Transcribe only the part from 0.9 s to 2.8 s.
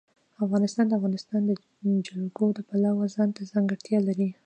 د افغانستان جلکو د